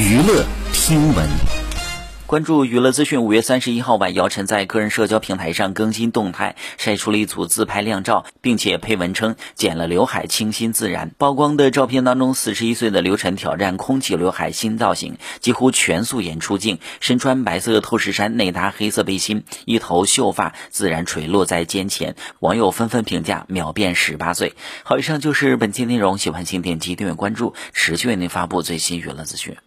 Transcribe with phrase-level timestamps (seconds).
[0.00, 1.28] 娱乐听闻，
[2.26, 3.22] 关注娱乐资讯。
[3.22, 11.12] 五月三十一号晚，姚晨在个人社交平台上更新动态，晒出了一组自拍靓照，并且配文称：剪了刘海清新自然。
[11.18, 22.16] 曝光的照片当中，四十一岁的刘晨挑战空气刘海新造型，几乎全素颜出镜，身穿白色透视衫，内搭黑色背心，一头秀发自然垂落在肩前。
[22.38, 24.54] 网友纷纷评价：秒变十八岁。
[24.82, 29.58] 好，以上就是本期内容，喜欢请点击订阅、关注，持续为您发布最新娱乐资讯。